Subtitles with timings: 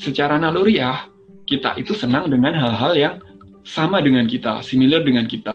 [0.00, 1.04] secara naluriah
[1.44, 3.14] kita itu senang dengan hal-hal yang
[3.60, 5.52] sama dengan kita, similar dengan kita.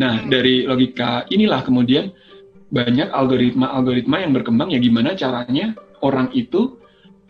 [0.00, 2.08] Nah, dari logika inilah kemudian
[2.72, 6.80] banyak algoritma-algoritma yang berkembang ya gimana caranya orang itu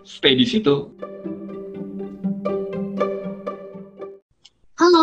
[0.07, 0.95] stay di situ.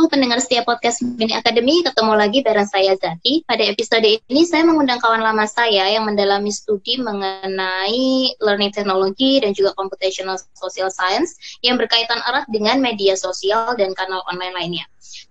[0.03, 3.47] Halo pendengar setiap podcast Mini Academy, ketemu lagi bareng saya Zaki.
[3.47, 9.55] Pada episode ini saya mengundang kawan lama saya yang mendalami studi mengenai learning technology dan
[9.55, 14.85] juga computational social science yang berkaitan erat dengan media sosial dan kanal online lainnya.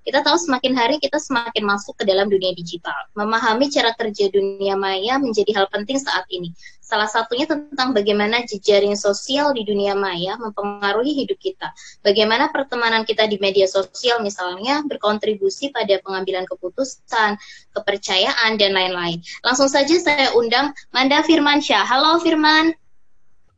[0.09, 2.97] Kita tahu semakin hari kita semakin masuk ke dalam dunia digital.
[3.13, 6.49] Memahami cara kerja dunia maya menjadi hal penting saat ini.
[6.93, 11.73] Salah satunya tentang bagaimana jejaring sosial di dunia maya mempengaruhi hidup kita.
[12.05, 17.41] Bagaimana pertemanan kita di media sosial misalnya berkontribusi pada pengambilan keputusan,
[17.73, 19.25] kepercayaan, dan lain-lain.
[19.41, 21.81] Langsung saja saya undang Manda Firmansyah.
[21.81, 22.77] Halo Firman.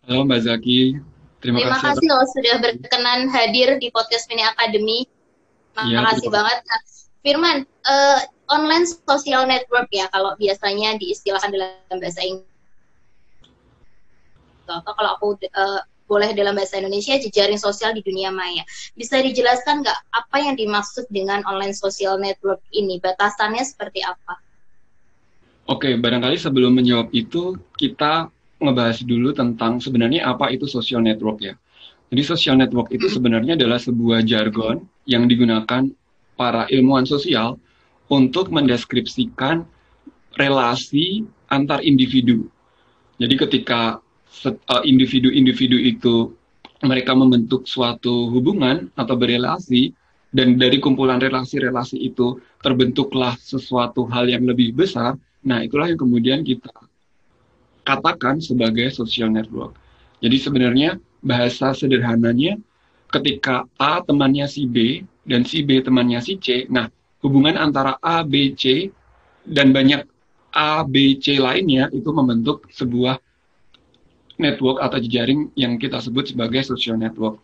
[0.07, 1.03] Halo Mbak Zaki.
[1.43, 5.11] Terima, Terima kasih, kasih loh sudah berkenan hadir di podcast Mini Academy.
[5.75, 6.59] Terima ya, kasih banget.
[6.63, 6.81] Nah,
[7.27, 8.19] Firman, uh,
[8.55, 12.54] online social network ya kalau biasanya diistilahkan dalam bahasa Inggris.
[14.69, 18.65] Atau kalau aku uh, boleh dalam bahasa Indonesia jejaring sosial di dunia maya.
[18.93, 23.01] Bisa dijelaskan nggak apa yang dimaksud dengan online social network ini?
[23.01, 24.37] Batasannya seperti apa?
[25.65, 28.29] Oke, barangkali sebelum menjawab itu kita
[28.61, 31.57] ngebahas dulu tentang sebenarnya apa itu social network ya.
[32.13, 35.89] Jadi social network itu sebenarnya adalah sebuah jargon yang digunakan
[36.37, 37.57] para ilmuwan sosial
[38.13, 39.65] untuk mendeskripsikan
[40.37, 42.45] relasi antar individu.
[43.17, 44.04] Jadi ketika
[44.85, 46.35] individu-individu itu
[46.85, 49.95] mereka membentuk suatu hubungan atau berelasi
[50.35, 55.15] dan dari kumpulan relasi-relasi itu terbentuklah sesuatu hal yang lebih besar.
[55.47, 56.73] Nah, itulah yang kemudian kita
[57.87, 59.77] katakan sebagai social network.
[60.19, 62.59] Jadi sebenarnya bahasa sederhananya
[63.13, 66.91] ketika A temannya si B dan si B temannya si C, nah
[67.25, 68.91] hubungan antara A, B, C
[69.47, 70.05] dan banyak
[70.53, 73.21] A, B, C lainnya itu membentuk sebuah
[74.41, 77.39] network atau jejaring yang kita sebut sebagai social network.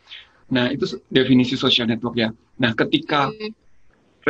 [0.51, 2.29] Nah, itu definisi social network ya.
[2.59, 3.31] Nah, ketika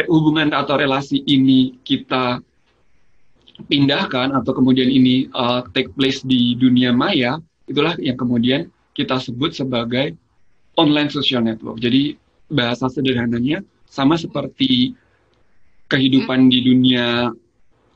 [0.07, 2.39] hubungan atau relasi ini kita
[3.69, 9.57] pindahkan atau kemudian ini uh, take place di dunia maya, itulah yang kemudian kita sebut
[9.57, 10.17] sebagai
[10.77, 11.81] online social network.
[11.81, 12.17] Jadi
[12.53, 14.93] bahasa sederhananya sama seperti
[15.91, 17.35] kehidupan di dunia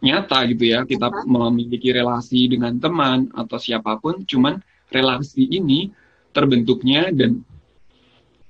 [0.04, 0.84] nyata gitu ya.
[0.84, 4.60] Kita memiliki relasi dengan teman atau siapa pun, cuman
[4.92, 5.88] relasi ini
[6.36, 7.40] terbentuknya dan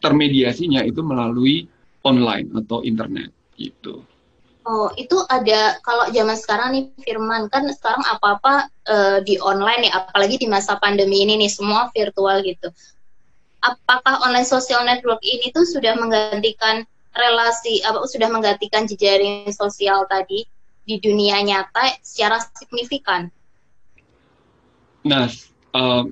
[0.02, 1.70] termediasinya itu melalui
[2.04, 4.04] online atau internet gitu.
[4.64, 10.08] Oh, itu ada kalau zaman sekarang nih Firman kan sekarang apa-apa uh, di online ya,
[10.08, 12.72] apalagi di masa pandemi ini nih semua virtual gitu.
[13.60, 20.48] Apakah online social network ini tuh sudah menggantikan relasi apa sudah menggantikan jejaring sosial tadi
[20.84, 23.32] di dunia nyata secara signifikan?
[25.04, 25.28] Nah,
[25.76, 26.04] uh,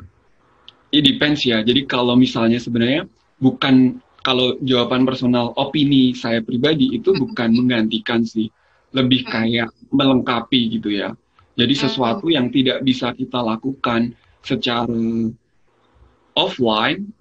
[0.93, 1.60] it depends ya.
[1.65, 3.09] Jadi kalau misalnya sebenarnya
[3.41, 8.49] bukan kalau jawaban personal opini saya pribadi itu bukan menggantikan sih,
[8.93, 11.12] lebih kayak melengkapi gitu ya.
[11.53, 15.28] Jadi sesuatu yang tidak bisa kita lakukan secara
[16.33, 17.12] offline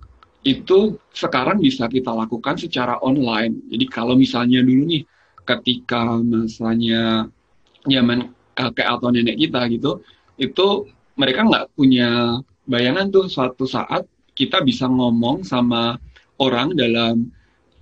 [0.41, 3.61] itu sekarang bisa kita lakukan secara online.
[3.69, 5.03] Jadi kalau misalnya dulu nih
[5.45, 7.27] ketika masanya
[7.85, 10.01] zaman kakek atau nenek kita gitu,
[10.37, 14.05] itu mereka nggak punya bayangan tuh suatu saat
[14.37, 15.99] kita bisa ngomong sama
[16.41, 17.29] orang dalam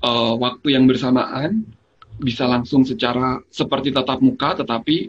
[0.04, 1.64] uh, waktu yang bersamaan
[2.20, 5.08] bisa langsung secara seperti tatap muka tetapi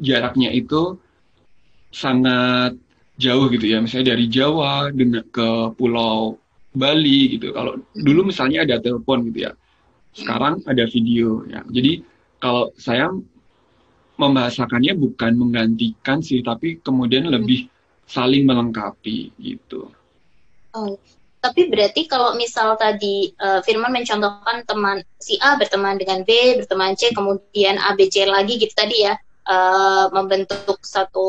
[0.00, 0.96] jaraknya itu
[1.92, 2.76] sangat
[3.20, 3.80] jauh gitu ya.
[3.84, 4.92] Misalnya dari Jawa
[5.32, 6.40] ke Pulau
[6.76, 7.52] Bali gitu.
[7.52, 9.52] Kalau dulu misalnya ada telepon gitu ya.
[10.16, 11.60] Sekarang ada video ya.
[11.68, 12.00] Jadi
[12.40, 13.12] kalau saya
[14.16, 17.68] membahasakannya bukan menggantikan sih tapi kemudian lebih
[18.08, 19.92] saling melengkapi gitu.
[20.76, 20.96] Oh,
[21.40, 26.96] tapi berarti kalau misal tadi uh, Firman mencontohkan teman si A berteman dengan B, berteman
[26.96, 29.16] C, kemudian A, B, C lagi gitu tadi ya,
[29.48, 31.26] uh, membentuk satu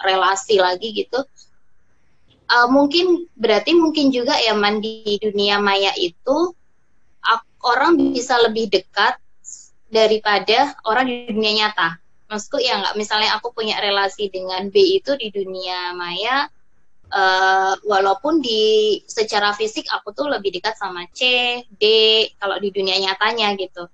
[0.00, 1.20] relasi lagi gitu.
[2.48, 6.56] Uh, mungkin berarti mungkin juga ya man di dunia maya itu
[7.64, 9.18] orang bisa lebih dekat
[9.88, 11.98] daripada orang di dunia nyata.
[12.28, 16.44] Maksudku ya nggak misalnya aku punya relasi dengan B itu di dunia maya,
[17.08, 21.24] uh, walaupun di secara fisik aku tuh lebih dekat sama C,
[21.80, 21.84] D
[22.36, 23.88] kalau di dunia nyatanya gitu.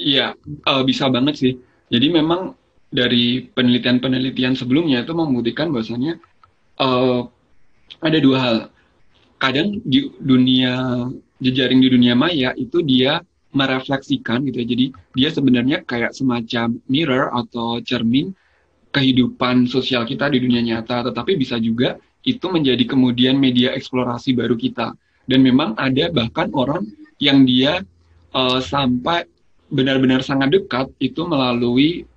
[0.00, 0.32] Iya,
[0.64, 1.52] uh, bisa banget sih.
[1.92, 2.56] Jadi memang
[2.88, 6.16] dari penelitian-penelitian sebelumnya itu membuktikan bahwasanya
[6.80, 7.28] uh,
[8.00, 8.58] ada dua hal.
[9.38, 11.06] kadang di dunia
[11.38, 13.22] jejaring di dunia maya itu dia
[13.52, 14.66] merefleksikan gitu ya.
[14.68, 14.86] Jadi
[15.16, 18.32] dia sebenarnya kayak semacam mirror atau cermin
[18.92, 24.56] kehidupan sosial kita di dunia nyata, tetapi bisa juga itu menjadi kemudian media eksplorasi baru
[24.56, 24.92] kita.
[25.28, 26.88] Dan memang ada bahkan orang
[27.20, 27.84] yang dia
[28.32, 29.28] uh, sampai
[29.68, 32.08] benar-benar sangat dekat itu melalui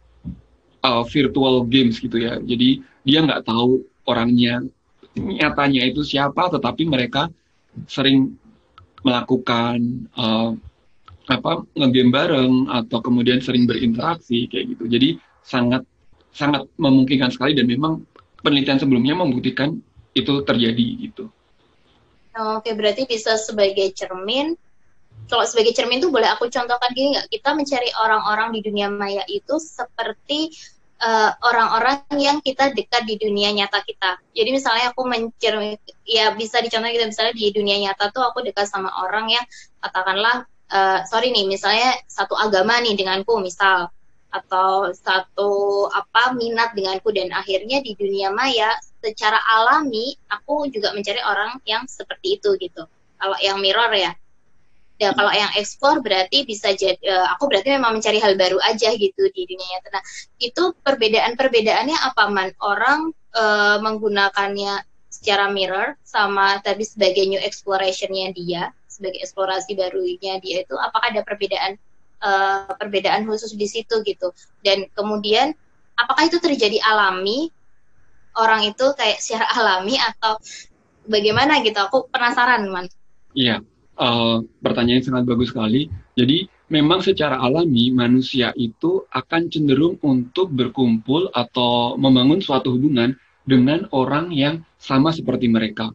[0.83, 2.39] uh, virtual games gitu ya.
[2.39, 4.63] Jadi dia nggak tahu orangnya
[5.15, 7.27] nyatanya itu siapa, tetapi mereka
[7.87, 8.35] sering
[9.03, 10.55] melakukan uh,
[11.31, 14.83] apa ngegame bareng atau kemudian sering berinteraksi kayak gitu.
[14.91, 15.09] Jadi
[15.41, 15.87] sangat
[16.31, 18.03] sangat memungkinkan sekali dan memang
[18.43, 19.79] penelitian sebelumnya membuktikan
[20.11, 21.31] itu terjadi gitu.
[22.31, 24.55] Oke, berarti bisa sebagai cermin.
[25.27, 27.27] Kalau sebagai cermin itu boleh aku contohkan gini nggak?
[27.31, 30.51] Kita mencari orang-orang di dunia maya itu seperti
[31.01, 34.21] Eh, orang-orang uh, yang kita dekat di dunia nyata kita.
[34.37, 38.69] Jadi misalnya aku mencer ya bisa dicontoh kita misalnya di dunia nyata tuh aku dekat
[38.69, 39.41] sama orang yang
[39.81, 43.91] katakanlah uh, sorry nih misalnya satu agama nih denganku misal
[44.31, 48.71] atau satu apa minat denganku dan akhirnya di dunia maya
[49.03, 52.87] secara alami aku juga mencari orang yang seperti itu gitu.
[53.19, 54.15] Kalau yang mirror ya
[55.01, 58.93] Ya kalau yang ekspor berarti bisa jadi uh, aku berarti memang mencari hal baru aja
[58.93, 59.97] gitu di dunia nyata.
[59.97, 60.03] Nah,
[60.37, 62.53] itu perbedaan-perbedaannya apa man?
[62.61, 68.69] Orang uh, menggunakannya secara mirror sama tapi sebagai new explorationnya dia,
[69.01, 71.81] sebagai eksplorasi barunya dia itu apakah ada perbedaan
[72.21, 74.29] uh, perbedaan khusus di situ gitu.
[74.61, 75.57] Dan kemudian
[75.97, 77.49] apakah itu terjadi alami
[78.37, 80.37] orang itu kayak secara alami atau
[81.09, 81.81] bagaimana gitu?
[81.81, 82.85] Aku penasaran, Man.
[83.33, 83.65] Iya
[84.01, 85.87] uh, pertanyaan yang sangat bagus sekali.
[86.17, 93.15] Jadi memang secara alami manusia itu akan cenderung untuk berkumpul atau membangun suatu hubungan
[93.45, 95.93] dengan orang yang sama seperti mereka.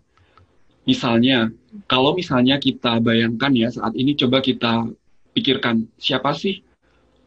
[0.86, 1.50] Misalnya,
[1.90, 4.86] kalau misalnya kita bayangkan ya saat ini coba kita
[5.34, 6.62] pikirkan siapa sih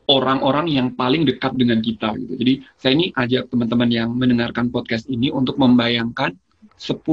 [0.09, 2.33] orang-orang yang paling dekat dengan kita gitu.
[2.33, 6.33] Jadi saya ini ajak teman-teman yang mendengarkan podcast ini untuk membayangkan
[6.79, 7.05] 10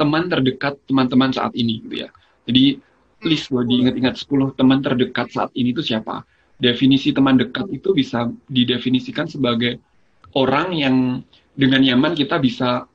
[0.00, 2.08] teman terdekat teman-teman saat ini gitu ya.
[2.48, 2.80] Jadi
[3.20, 6.24] please lo diingat-ingat 10 teman terdekat saat ini itu siapa.
[6.56, 9.82] Definisi teman dekat itu bisa didefinisikan sebagai
[10.32, 10.96] orang yang
[11.52, 12.88] dengan nyaman kita bisa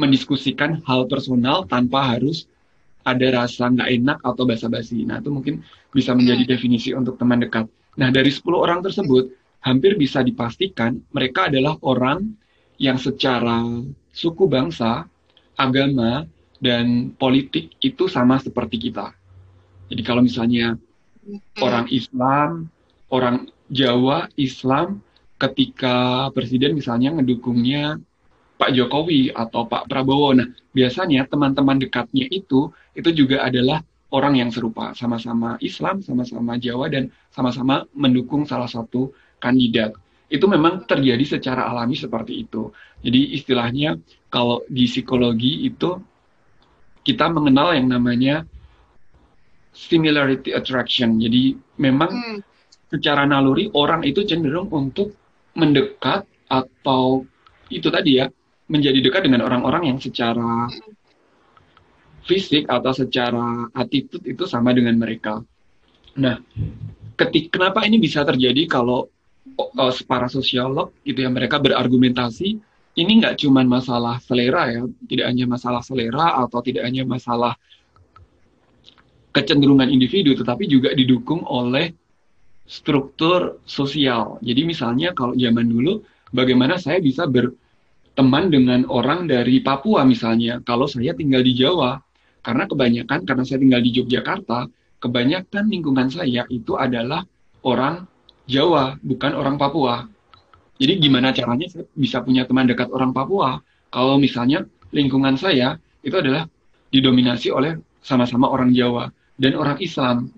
[0.00, 2.48] mendiskusikan hal personal tanpa harus
[3.04, 5.04] ada rasa nggak enak atau basa-basi.
[5.04, 6.52] Nah, itu mungkin bisa menjadi hmm.
[6.52, 7.68] definisi untuk teman dekat.
[7.96, 12.32] Nah, dari 10 orang tersebut, hampir bisa dipastikan mereka adalah orang
[12.80, 13.60] yang secara
[14.12, 15.04] suku bangsa,
[15.56, 16.24] agama,
[16.60, 19.12] dan politik itu sama seperti kita.
[19.92, 21.60] Jadi kalau misalnya hmm.
[21.60, 22.68] orang Islam,
[23.12, 25.00] orang Jawa Islam
[25.40, 27.96] ketika presiden misalnya ngedukungnya
[28.60, 30.36] Pak Jokowi atau Pak Prabowo.
[30.36, 30.44] Nah,
[30.76, 33.80] biasanya teman-teman dekatnya itu itu juga adalah
[34.12, 39.96] orang yang serupa, sama-sama Islam, sama-sama Jawa dan sama-sama mendukung salah satu kandidat.
[40.28, 42.68] Itu memang terjadi secara alami seperti itu.
[43.00, 43.96] Jadi istilahnya
[44.28, 45.96] kalau di psikologi itu
[47.00, 48.44] kita mengenal yang namanya
[49.72, 51.16] similarity attraction.
[51.16, 52.38] Jadi memang hmm.
[52.92, 55.16] secara naluri orang itu cenderung untuk
[55.56, 57.24] mendekat atau
[57.70, 58.26] itu tadi ya
[58.70, 60.70] menjadi dekat dengan orang-orang yang secara
[62.22, 65.42] fisik atau secara attitude itu sama dengan mereka.
[66.14, 66.38] Nah,
[67.18, 69.10] ketik kenapa ini bisa terjadi kalau
[69.58, 72.48] uh, para sosiolog gitu ya mereka berargumentasi
[72.98, 77.54] ini nggak cuma masalah selera ya, tidak hanya masalah selera atau tidak hanya masalah
[79.30, 81.94] kecenderungan individu, tetapi juga didukung oleh
[82.66, 84.42] struktur sosial.
[84.42, 86.02] Jadi misalnya kalau zaman dulu,
[86.34, 87.30] bagaimana saya bisa
[88.20, 91.96] berteman dengan orang dari Papua misalnya, kalau saya tinggal di Jawa,
[92.44, 94.68] karena kebanyakan karena saya tinggal di Yogyakarta,
[95.00, 97.24] kebanyakan lingkungan saya itu adalah
[97.64, 98.04] orang
[98.44, 100.04] Jawa, bukan orang Papua.
[100.76, 103.56] Jadi gimana caranya saya bisa punya teman dekat orang Papua?
[103.88, 106.44] Kalau misalnya lingkungan saya itu adalah
[106.92, 109.08] didominasi oleh sama-sama orang Jawa
[109.40, 110.28] dan orang Islam.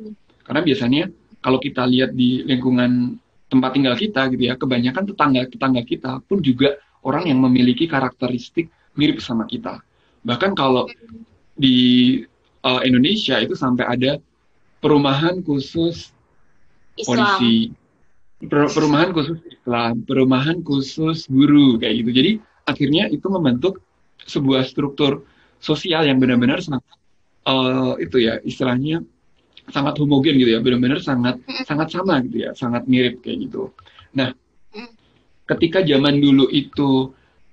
[0.47, 1.11] Karena biasanya
[1.43, 3.19] kalau kita lihat di lingkungan
[3.51, 9.19] tempat tinggal kita gitu ya, kebanyakan tetangga-tetangga kita pun juga orang yang memiliki karakteristik mirip
[9.19, 9.83] sama kita.
[10.23, 10.87] Bahkan kalau
[11.59, 12.21] di
[12.63, 14.13] uh, Indonesia itu sampai ada
[14.83, 16.11] perumahan khusus
[16.99, 17.07] Islam.
[17.07, 17.71] polisi,
[18.47, 22.11] per perumahan khusus Islam, perumahan khusus guru kayak gitu.
[22.11, 22.33] Jadi
[22.67, 23.83] akhirnya itu membentuk
[24.27, 25.27] sebuah struktur
[25.63, 26.83] sosial yang benar-benar sangat
[27.47, 29.03] uh, itu ya istilahnya
[29.71, 33.71] sangat homogen gitu ya, benar-benar sangat sangat sama gitu ya, sangat mirip kayak gitu.
[34.15, 34.35] Nah,
[35.55, 37.13] ketika zaman dulu itu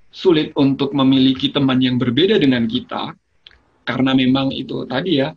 [0.09, 3.13] sulit untuk memiliki teman yang berbeda dengan kita,
[3.85, 5.29] karena memang itu tadi ya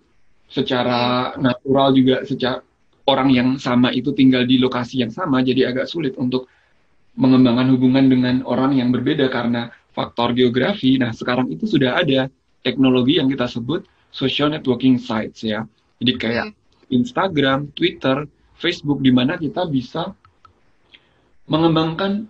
[0.48, 2.60] secara natural juga secara
[3.08, 6.46] orang yang sama itu tinggal di lokasi yang sama jadi agak sulit untuk
[7.18, 10.96] mengembangkan hubungan dengan orang yang berbeda karena faktor geografi.
[10.96, 12.32] Nah, sekarang itu sudah ada
[12.64, 15.68] teknologi yang kita sebut social networking sites ya.
[16.00, 16.46] Jadi kayak.
[16.92, 18.28] Instagram, Twitter,
[18.60, 20.12] Facebook di mana kita bisa
[21.48, 22.28] mengembangkan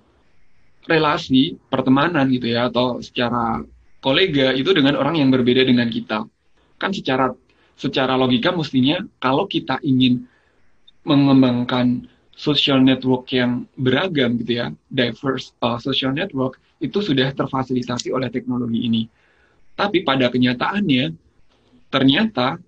[0.86, 3.62] relasi pertemanan gitu ya atau secara
[4.02, 6.26] kolega itu dengan orang yang berbeda dengan kita.
[6.78, 7.30] Kan secara
[7.78, 10.26] secara logika mestinya kalau kita ingin
[11.06, 18.26] mengembangkan social network yang beragam gitu ya, diverse uh, social network itu sudah terfasilitasi oleh
[18.30, 19.02] teknologi ini.
[19.78, 21.14] Tapi pada kenyataannya
[21.92, 22.58] ternyata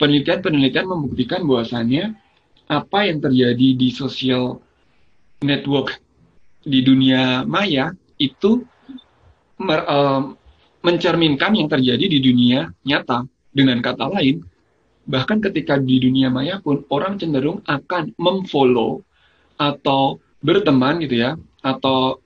[0.00, 2.16] penelitian-penelitian membuktikan bahwasannya
[2.68, 4.60] apa yang terjadi di social
[5.44, 6.00] network
[6.64, 8.64] di dunia maya itu
[9.60, 10.32] mer, uh,
[10.84, 13.24] mencerminkan yang terjadi di dunia nyata.
[13.54, 14.42] Dengan kata lain,
[15.06, 18.98] bahkan ketika di dunia maya pun orang cenderung akan memfollow
[19.62, 22.18] atau berteman gitu ya, atau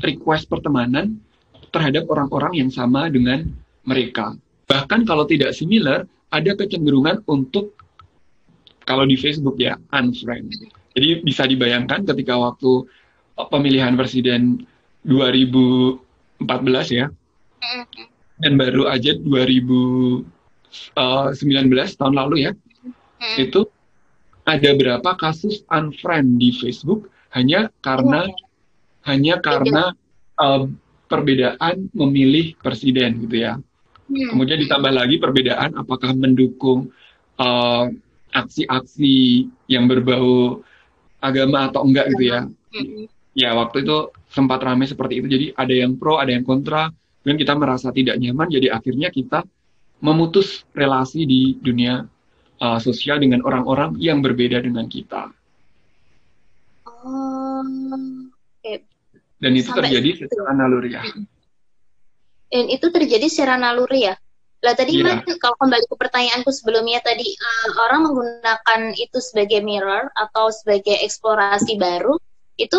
[0.00, 1.20] request pertemanan
[1.68, 3.44] terhadap orang-orang yang sama dengan
[3.84, 4.32] mereka.
[4.72, 7.76] Bahkan kalau tidak similar, ada kecenderungan untuk
[8.88, 10.50] kalau di Facebook ya unfriend.
[10.96, 12.88] Jadi bisa dibayangkan ketika waktu
[13.48, 14.68] pemilihan presiden
[15.08, 15.96] 2014
[16.92, 17.06] ya,
[18.40, 20.24] dan baru aja 2019
[20.96, 22.52] eh, tahun lalu ya,
[23.40, 23.64] itu
[24.44, 27.08] ada berapa kasus unfriend di Facebook?
[27.30, 28.26] Hanya karena
[29.06, 29.94] hanya karena
[30.36, 30.66] uh,
[31.06, 33.56] perbedaan memilih presiden gitu ya.
[34.10, 36.90] Kemudian ditambah lagi perbedaan apakah mendukung
[37.38, 37.86] uh,
[38.34, 40.62] aksi-aksi yang berbau
[41.22, 42.40] agama atau enggak gitu ya
[43.40, 46.92] ya waktu itu sempat ramai seperti itu jadi ada yang pro ada yang kontra
[47.24, 49.48] dan kita merasa tidak nyaman jadi akhirnya kita
[50.00, 52.04] memutus relasi di dunia
[52.60, 55.32] uh, sosial dengan orang-orang yang berbeda dengan kita.
[57.04, 57.64] Oh,
[58.60, 58.84] okay.
[59.40, 60.20] Dan itu Sampai terjadi itu.
[60.28, 61.02] secara naluri ya.
[62.50, 64.14] Dan itu terjadi secara naluri ya.
[64.60, 65.24] Lah tadi yeah.
[65.24, 71.00] man, kalau kembali ke pertanyaanku sebelumnya tadi uh, orang menggunakan itu sebagai mirror atau sebagai
[71.00, 72.20] eksplorasi baru
[72.60, 72.76] itu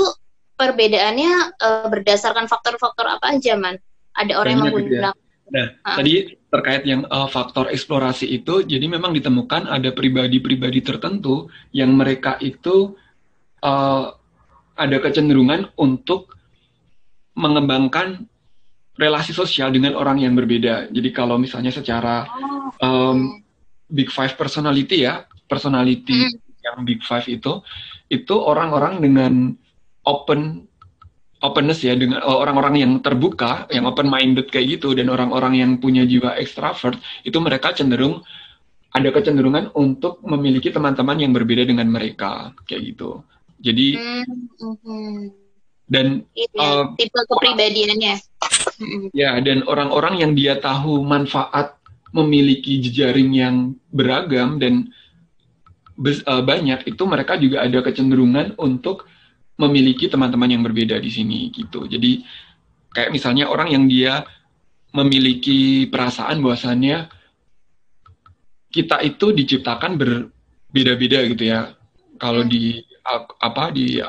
[0.62, 3.82] perbedaannya uh, berdasarkan faktor-faktor apa aja, Man?
[4.14, 5.18] Ada orang yang menggunakan.
[5.50, 5.98] Nah, uh.
[5.98, 12.38] tadi terkait yang uh, faktor eksplorasi itu, jadi memang ditemukan ada pribadi-pribadi tertentu yang mereka
[12.38, 12.94] itu
[13.66, 14.14] uh,
[14.78, 16.38] ada kecenderungan untuk
[17.34, 18.30] mengembangkan
[19.00, 20.94] relasi sosial dengan orang yang berbeda.
[20.94, 23.42] Jadi kalau misalnya secara oh, um,
[23.90, 26.62] big five personality ya, personality hmm.
[26.62, 27.64] yang big five itu,
[28.12, 29.34] itu orang-orang dengan
[30.06, 30.72] open
[31.42, 35.72] openness ya dengan eh, orang-orang yang terbuka, yang open minded kayak gitu dan orang-orang yang
[35.82, 38.22] punya jiwa ekstrovert itu mereka cenderung
[38.92, 43.24] ada kecenderungan untuk memiliki teman-teman yang berbeda dengan mereka kayak gitu.
[43.62, 45.16] Jadi mm-hmm.
[45.88, 46.28] dan
[46.60, 48.16] uh, tipe kepribadiannya.
[49.16, 51.78] Ya dan orang-orang yang dia tahu manfaat
[52.12, 53.56] memiliki jejaring yang
[53.96, 54.92] beragam dan
[55.96, 59.08] uh, banyak itu mereka juga ada kecenderungan untuk
[59.60, 61.88] memiliki teman-teman yang berbeda di sini gitu.
[61.88, 62.24] Jadi
[62.92, 64.24] kayak misalnya orang yang dia
[64.92, 67.08] memiliki perasaan bahwasannya
[68.72, 71.76] kita itu diciptakan berbeda-beda gitu ya.
[72.20, 72.80] Kalau di
[73.42, 74.00] apa di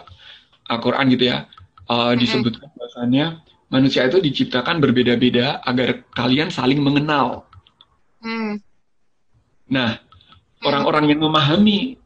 [0.69, 1.49] Al-Qur'an gitu ya,
[1.91, 3.41] uh, disebutkan bahwasannya
[3.73, 7.49] manusia itu diciptakan berbeda-beda agar kalian saling mengenal.
[8.23, 8.61] Mm.
[9.73, 9.97] Nah,
[10.63, 11.97] orang-orang yang memahami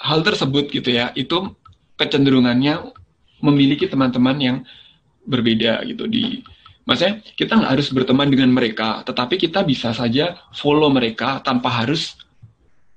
[0.00, 1.52] hal tersebut gitu ya, itu
[2.00, 2.96] kecenderungannya
[3.44, 4.56] memiliki teman-teman yang
[5.28, 6.40] berbeda gitu di
[6.88, 12.16] maksudnya kita nggak harus berteman dengan mereka tetapi kita bisa saja follow mereka tanpa harus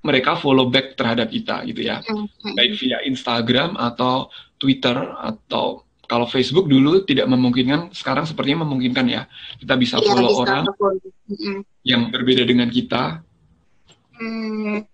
[0.03, 2.55] mereka follow back terhadap kita gitu ya mm-hmm.
[2.55, 9.27] baik via Instagram atau Twitter atau kalau Facebook dulu tidak memungkinkan sekarang sepertinya memungkinkan ya
[9.59, 11.57] kita bisa iya, follow bisa orang mm-hmm.
[11.83, 13.19] yang berbeda dengan kita
[14.15, 14.91] mm.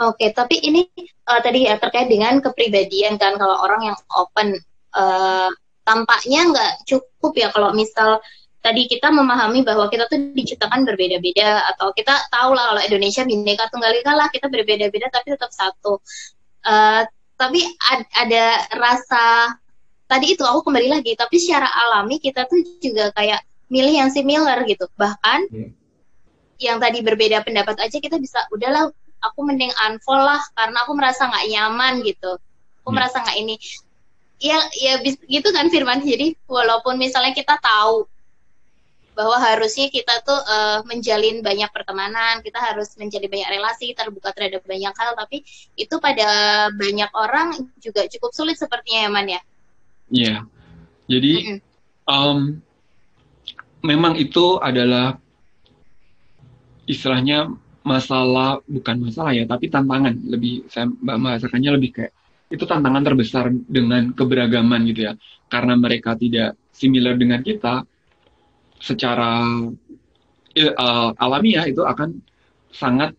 [0.00, 0.88] Oke, tapi ini
[1.30, 4.58] uh, tadi ya terkait dengan kepribadian kan kalau orang yang open
[4.98, 5.48] uh,
[5.86, 8.18] tampaknya nggak cukup ya kalau misal
[8.60, 13.72] tadi kita memahami bahwa kita tuh diciptakan berbeda-beda atau kita tahu lah kalau Indonesia bineka
[13.72, 15.96] tunggal ika lah kita berbeda-beda tapi tetap satu.
[16.60, 17.08] Uh,
[17.40, 19.56] tapi ad, ada rasa
[20.04, 23.40] tadi itu aku kembali lagi tapi secara alami kita tuh juga kayak
[23.72, 25.72] milih yang similar gitu bahkan yeah.
[26.60, 31.28] yang tadi berbeda pendapat aja kita bisa udahlah aku mending unfollow lah karena aku merasa
[31.28, 32.40] nggak nyaman gitu
[32.82, 32.96] aku hmm.
[32.96, 33.54] merasa nggak ini
[34.40, 38.08] ya ya gitu kan Firman jadi walaupun misalnya kita tahu
[39.20, 44.64] bahwa harusnya kita tuh uh, menjalin banyak pertemanan, kita harus menjadi banyak relasi, terbuka terhadap
[44.64, 45.44] banyak hal, tapi
[45.76, 46.24] itu pada
[46.72, 49.28] banyak orang juga cukup sulit sepertinya ya Man ya.
[49.28, 49.40] Iya,
[50.08, 50.40] yeah.
[51.04, 51.60] jadi mm -hmm.
[52.08, 52.38] um,
[53.84, 55.20] memang itu adalah
[56.88, 62.12] istilahnya masalah bukan masalah ya, tapi tantangan lebih saya bahasakannya lebih kayak
[62.50, 65.12] itu tantangan terbesar dengan keberagaman gitu ya,
[65.48, 67.86] karena mereka tidak similar dengan kita
[68.80, 69.44] secara
[70.56, 72.20] uh, alamiah itu akan
[72.72, 73.14] sangat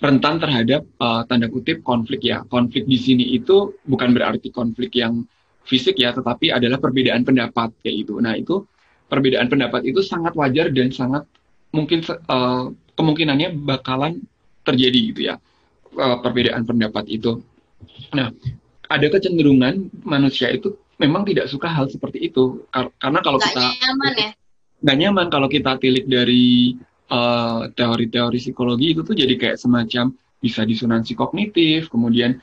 [0.00, 2.42] rentan terhadap uh, tanda kutip konflik ya.
[2.48, 5.24] Konflik di sini itu bukan berarti konflik yang
[5.64, 8.16] fisik ya, tetapi adalah perbedaan pendapat kayak itu.
[8.18, 8.64] Nah itu
[9.08, 11.28] perbedaan pendapat itu sangat wajar dan sangat
[11.70, 14.20] mungkin uh, kemungkinannya bakalan
[14.60, 15.34] terjadi gitu ya
[15.96, 17.40] uh, perbedaan pendapat itu.
[18.12, 18.28] Nah
[18.92, 22.68] ada kecenderungan manusia itu memang tidak suka hal seperti itu
[23.00, 24.30] karena kalau Gak kita nyaman ya
[24.80, 26.74] nggak nyaman kalau kita tilik dari
[27.12, 32.40] eh, teori-teori psikologi itu tuh jadi kayak semacam bisa disonansi kognitif, kemudian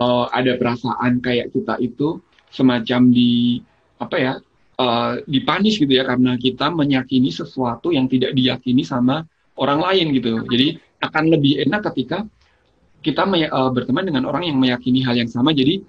[0.00, 2.16] uh, ada perasaan kayak kita itu
[2.48, 3.60] semacam di
[4.00, 4.32] apa ya
[4.80, 10.42] uh, dipanis gitu ya karena kita meyakini sesuatu yang tidak diyakini sama orang lain gitu.
[10.46, 12.24] Jadi akan lebih enak ketika
[13.04, 15.52] kita uh, berteman dengan orang yang meyakini hal yang sama.
[15.52, 15.84] Jadi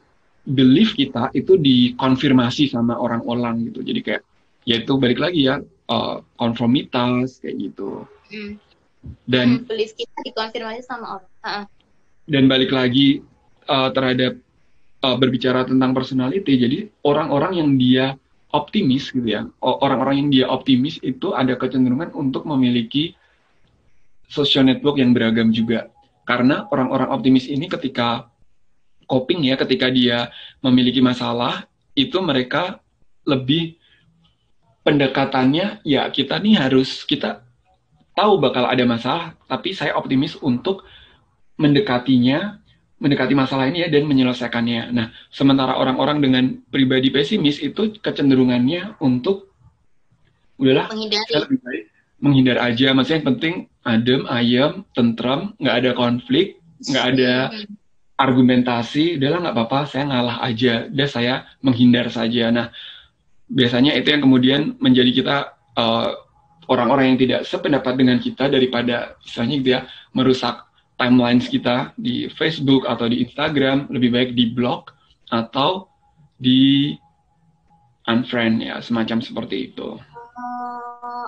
[0.45, 3.81] belief kita itu dikonfirmasi sama orang-orang gitu.
[3.81, 4.23] Jadi kayak
[4.65, 8.05] yaitu balik lagi ya uh, konformitas kayak gitu.
[8.29, 8.57] Hmm.
[9.25, 11.31] Dan hmm, belief kita dikonfirmasi sama orang.
[11.41, 11.65] Uh -uh.
[12.25, 13.21] Dan balik lagi
[13.69, 14.41] uh, terhadap
[15.05, 18.17] uh, berbicara tentang personality, jadi orang-orang yang dia
[18.49, 23.13] optimis gitu ya, orang-orang yang dia optimis itu ada kecenderungan untuk memiliki
[24.29, 25.89] social network yang beragam juga.
[26.25, 28.29] Karena orang-orang optimis ini ketika
[29.05, 32.81] coping ya, ketika dia memiliki masalah, itu mereka
[33.25, 33.77] lebih
[34.85, 37.41] pendekatannya ya kita nih harus kita
[38.13, 40.85] tahu bakal ada masalah, tapi saya optimis untuk
[41.57, 42.61] mendekatinya,
[43.01, 44.93] mendekati masalah ini ya dan menyelesaikannya.
[44.95, 49.51] Nah, sementara orang-orang dengan pribadi pesimis itu kecenderungannya untuk
[50.55, 51.27] udahlah menghindari.
[51.27, 51.85] saya lebih baik
[52.25, 52.89] menghindar aja.
[52.97, 53.53] Maksudnya yang penting
[53.85, 57.33] adem, ayam, tentram, nggak ada konflik, nggak ada
[58.17, 62.49] argumentasi, udahlah nggak apa-apa, saya ngalah aja, udah saya menghindar saja.
[62.49, 62.67] Nah,
[63.45, 65.37] biasanya itu yang kemudian menjadi kita
[65.77, 66.09] eh,
[66.65, 69.81] orang-orang yang tidak sependapat dengan kita daripada misalnya gitu ya
[70.17, 74.89] merusak timelines kita di Facebook atau di Instagram lebih baik di blog
[75.29, 75.91] atau
[76.39, 76.95] di
[78.07, 79.99] unfriend ya semacam seperti itu.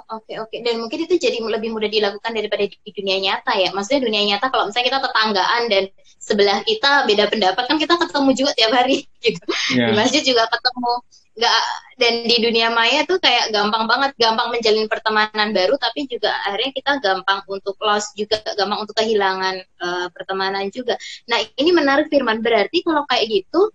[0.08, 0.48] Oke okay, oke.
[0.56, 0.60] Okay.
[0.64, 3.76] Dan mungkin itu jadi lebih mudah dilakukan daripada di dunia nyata ya.
[3.76, 5.84] Maksudnya dunia nyata kalau misalnya kita tetanggaan dan
[6.16, 9.44] sebelah kita beda pendapat kan kita ketemu juga tiap hari gitu.
[9.76, 9.92] Yeah.
[9.92, 11.04] Di masjid juga ketemu
[11.38, 11.64] nggak
[12.02, 16.74] dan di dunia maya tuh kayak gampang banget gampang menjalin pertemanan baru tapi juga akhirnya
[16.74, 20.98] kita gampang untuk lost juga gampang untuk kehilangan uh, pertemanan juga
[21.30, 23.70] nah ini menarik Firman berarti kalau kayak gitu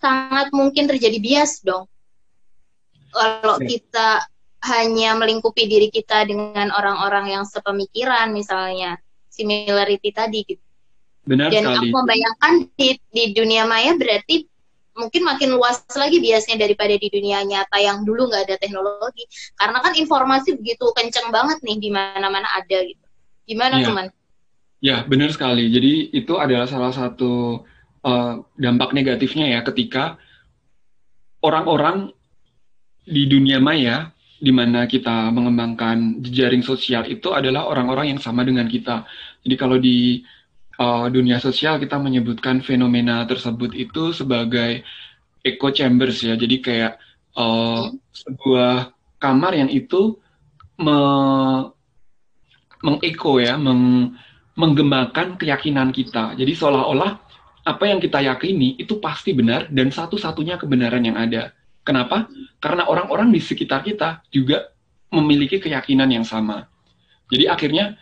[0.00, 1.84] sangat mungkin terjadi bias dong
[3.12, 3.76] kalau ya.
[3.76, 4.08] kita
[4.66, 8.98] hanya melingkupi diri kita dengan orang-orang yang sepemikiran misalnya
[9.30, 10.64] similarity tadi gitu
[11.26, 11.76] Benar dan sekali.
[11.78, 14.46] aku membayangkan di, di dunia maya berarti
[14.96, 19.28] mungkin makin luas lagi biasanya daripada di dunia nyata yang dulu nggak ada teknologi
[19.60, 23.06] karena kan informasi begitu kenceng banget nih di mana-mana ada gitu
[23.46, 23.86] gimana ya.
[23.86, 24.06] teman?
[24.80, 27.62] Ya benar sekali jadi itu adalah salah satu
[28.06, 30.16] uh, dampak negatifnya ya ketika
[31.44, 32.14] orang-orang
[33.06, 38.68] di dunia maya di mana kita mengembangkan jejaring sosial itu adalah orang-orang yang sama dengan
[38.68, 39.08] kita
[39.46, 40.26] jadi kalau di
[40.80, 44.84] uh, dunia sosial kita menyebutkan fenomena tersebut itu sebagai
[45.46, 46.34] echo chambers ya.
[46.34, 46.98] Jadi kayak
[47.36, 50.18] uh, sebuah kamar yang itu
[50.82, 50.98] me
[52.84, 54.14] mengeko ya, meng
[54.56, 56.32] menggemakan keyakinan kita.
[56.34, 57.12] Jadi seolah-olah
[57.66, 61.52] apa yang kita yakini itu pasti benar dan satu-satunya kebenaran yang ada.
[61.86, 62.26] Kenapa?
[62.58, 64.74] Karena orang-orang di sekitar kita juga
[65.14, 66.66] memiliki keyakinan yang sama.
[67.30, 67.94] Jadi akhirnya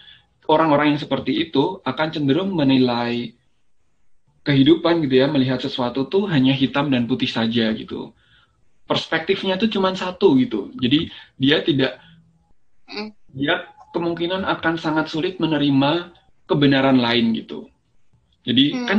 [0.49, 3.37] orang-orang yang seperti itu akan cenderung menilai
[4.41, 8.17] kehidupan gitu ya, melihat sesuatu tuh hanya hitam dan putih saja gitu.
[8.89, 10.73] Perspektifnya tuh cuma satu gitu.
[10.81, 12.01] Jadi dia tidak
[13.33, 16.13] dia kemungkinan akan sangat sulit menerima
[16.49, 17.69] kebenaran lain gitu.
[18.45, 18.87] Jadi hmm.
[18.89, 18.99] kan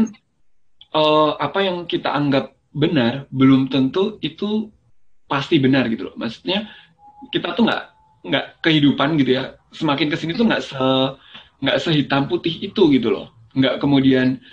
[0.94, 4.74] uh, apa yang kita anggap benar belum tentu itu
[5.26, 6.16] pasti benar gitu loh.
[6.18, 6.70] Maksudnya
[7.34, 7.84] kita tuh nggak
[8.26, 9.58] nggak kehidupan gitu ya.
[9.76, 10.82] Semakin ke sini tuh nggak se
[11.64, 14.44] nggak sehitam putih itu gitu loh nggak kemudian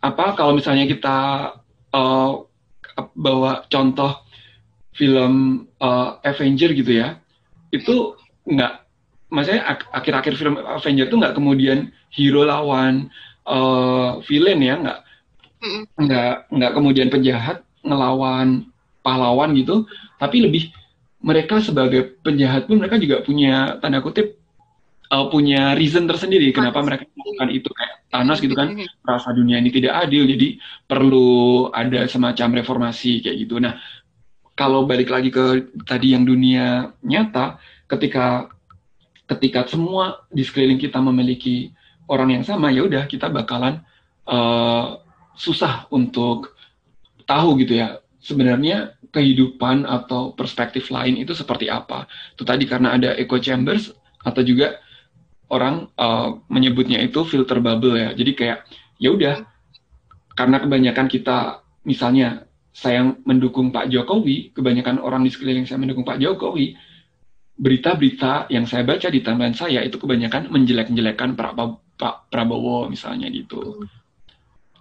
[0.00, 1.18] apa kalau misalnya kita
[1.92, 2.32] uh,
[3.14, 4.24] bawa contoh
[4.96, 7.20] film uh, Avenger gitu ya
[7.70, 8.16] itu
[8.48, 8.82] nggak
[9.30, 13.12] maksudnya ak akhir-akhir film Avenger itu nggak kemudian hero lawan
[13.46, 15.00] uh, villain ya nggak
[16.00, 18.71] nggak nggak kemudian penjahat ngelawan
[19.02, 19.84] pahlawan gitu
[20.16, 20.70] tapi lebih
[21.22, 24.42] mereka sebagai penjahat pun mereka juga punya tanda kutip
[25.12, 28.76] uh, punya reason tersendiri kenapa mereka melakukan itu kayak Thanos gitu kan
[29.08, 33.56] rasa dunia ini tidak adil jadi perlu ada semacam reformasi kayak gitu.
[33.56, 33.80] Nah
[34.52, 37.56] kalau balik lagi ke tadi yang dunia nyata
[37.88, 38.52] ketika
[39.32, 41.72] ketika semua di sekeliling kita memiliki
[42.04, 43.80] orang yang sama ya udah kita bakalan
[44.28, 45.00] uh,
[45.32, 46.52] susah untuk
[47.24, 52.06] tahu gitu ya sebenarnya kehidupan atau perspektif lain itu seperti apa.
[52.32, 53.90] Itu tadi karena ada echo chambers
[54.22, 54.78] atau juga
[55.50, 58.10] orang uh, menyebutnya itu filter bubble ya.
[58.14, 58.58] Jadi kayak
[58.96, 59.36] ya udah
[60.38, 66.16] karena kebanyakan kita misalnya saya mendukung Pak Jokowi, kebanyakan orang di sekeliling saya mendukung Pak
[66.16, 66.72] Jokowi,
[67.52, 73.84] berita-berita yang saya baca di timeline saya itu kebanyakan menjelek-jelekan Pak Prabowo misalnya gitu.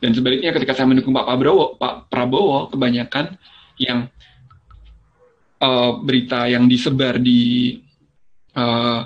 [0.02, 3.38] Dan sebaliknya ketika saya mendukung Pak Prabowo, Pak Prabowo kebanyakan
[3.78, 4.10] yang
[5.62, 7.78] uh, berita yang disebar di
[8.58, 9.06] uh,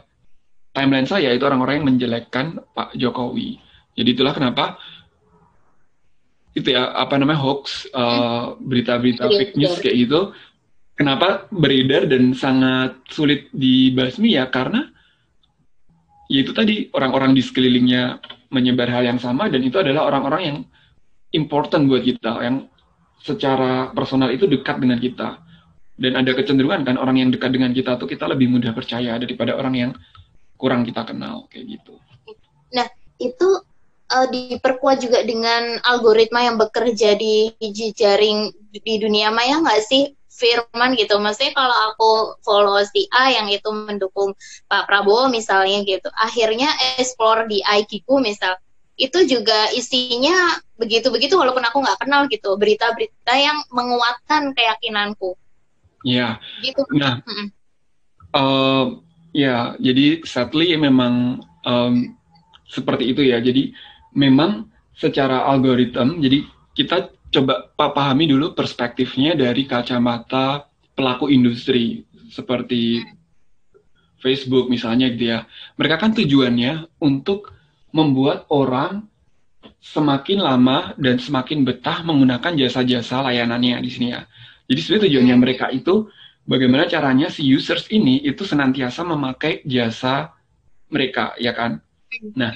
[0.72, 3.60] timeline saya itu orang-orang yang menjelekkan Pak Jokowi.
[3.96, 4.80] Jadi itulah kenapa
[6.56, 10.32] itu ya apa namanya hoax, uh, berita-berita uh, fake news kayak gitu.
[10.96, 14.88] Kenapa beredar dan sangat sulit dibasmi ya karena
[16.32, 20.58] ya itu tadi orang-orang di sekelilingnya menyebar hal yang sama dan itu adalah orang-orang yang
[21.36, 22.72] important buat kita yang
[23.20, 25.44] secara personal itu dekat dengan kita
[25.96, 29.56] dan ada kecenderungan kan orang yang dekat dengan kita tuh kita lebih mudah percaya daripada
[29.56, 29.92] orang yang
[30.56, 32.00] kurang kita kenal kayak gitu.
[32.72, 32.88] Nah
[33.20, 33.50] itu
[34.12, 37.56] uh, diperkuat juga dengan algoritma yang bekerja di
[37.96, 42.12] jaring di dunia maya nggak sih Firman gitu, maksudnya kalau aku
[42.44, 44.36] follow si A yang itu mendukung
[44.68, 46.68] Pak Prabowo misalnya gitu, akhirnya
[47.00, 48.60] explore di IQ misal,
[48.96, 55.36] itu juga isinya begitu-begitu walaupun aku nggak kenal gitu berita-berita yang menguatkan keyakinanku.
[56.08, 56.40] Iya.
[56.64, 56.82] Gitu.
[56.96, 57.48] Nah, mm -mm.
[58.36, 59.00] Uh,
[59.32, 62.16] ya jadi sadly memang um,
[62.68, 63.40] seperti itu ya.
[63.44, 63.76] Jadi
[64.16, 73.04] memang secara algoritma, jadi kita coba pahami dulu perspektifnya dari kacamata pelaku industri seperti
[74.24, 75.44] Facebook misalnya gitu ya.
[75.76, 77.52] Mereka kan tujuannya untuk
[77.96, 79.08] membuat orang
[79.80, 84.28] semakin lama dan semakin betah menggunakan jasa-jasa layanannya di sini ya.
[84.68, 86.12] Jadi sebenarnya tujuannya mereka itu
[86.44, 90.36] bagaimana caranya si users ini itu senantiasa memakai jasa
[90.92, 91.80] mereka ya kan.
[92.36, 92.56] Nah,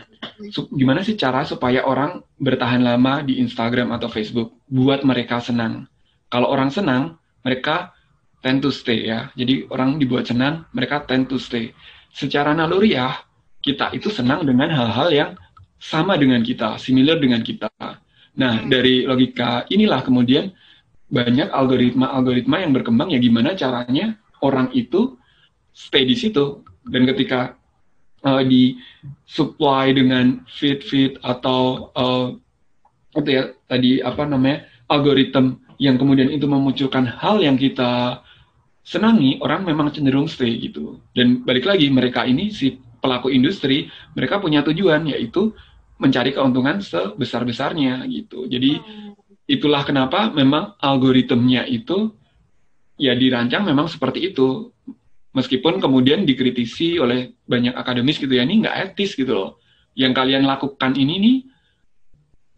[0.71, 5.87] gimana sih cara supaya orang bertahan lama di Instagram atau Facebook buat mereka senang?
[6.29, 7.91] Kalau orang senang, mereka
[8.39, 9.33] tend to stay ya.
[9.35, 11.75] Jadi orang dibuat senang, mereka tend to stay.
[12.13, 13.28] Secara naluriah,
[13.59, 15.31] kita itu senang dengan hal-hal yang
[15.79, 17.71] sama dengan kita, similar dengan kita.
[18.39, 18.67] Nah, hmm.
[18.67, 20.51] dari logika inilah kemudian
[21.09, 24.13] banyak algoritma-algoritma yang berkembang ya gimana caranya
[24.45, 25.17] orang itu
[25.73, 27.57] stay di situ dan ketika
[28.21, 28.77] uh, di
[29.25, 32.37] supply dengan feed-feed atau uh,
[33.17, 38.21] itu ya tadi apa namanya algoritma yang kemudian itu memunculkan hal yang kita
[38.85, 44.39] senangi orang memang cenderung stay gitu dan balik lagi mereka ini si pelaku industri mereka
[44.39, 45.55] punya tujuan yaitu
[45.99, 48.47] mencari keuntungan sebesar-besarnya gitu.
[48.47, 48.79] Jadi
[49.49, 52.15] itulah kenapa memang algoritmnya itu
[52.95, 54.71] ya dirancang memang seperti itu.
[55.29, 59.49] Meskipun kemudian dikritisi oleh banyak akademis gitu ya, ini nggak etis gitu loh.
[59.93, 61.37] Yang kalian lakukan ini nih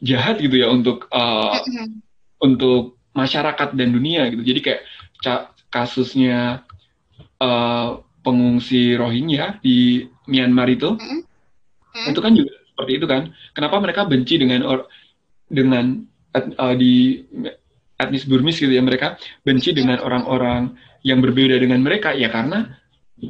[0.02, 1.58] jahat gitu ya untuk uh,
[2.40, 4.42] untuk masyarakat dan dunia gitu.
[4.46, 4.82] Jadi kayak
[5.68, 6.64] kasusnya
[7.42, 12.10] uh, pengungsi Rohingya di Myanmar itu, mm -hmm.
[12.14, 13.22] itu kan juga seperti itu kan.
[13.54, 14.88] Kenapa mereka benci dengan or,
[15.52, 17.26] dengan et, uh, di
[18.02, 20.74] etnis Burmis gitu ya mereka benci dengan orang-orang
[21.06, 22.66] yang berbeda dengan mereka ya karena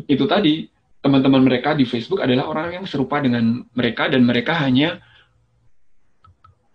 [0.08, 0.72] itu tadi
[1.04, 5.02] teman-teman mereka di Facebook adalah orang yang serupa dengan mereka dan mereka hanya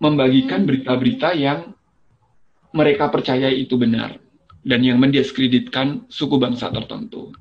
[0.02, 0.68] membagikan hmm.
[0.68, 1.72] berita-berita yang
[2.76, 4.20] mereka percaya itu benar
[4.66, 7.32] dan yang mendiskreditkan suku bangsa tertentu.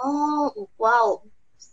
[0.00, 1.20] Oh, wow.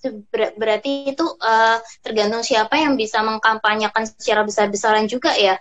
[0.03, 5.57] Ber berarti itu uh, tergantung siapa yang bisa mengkampanyekan secara besar-besaran juga ya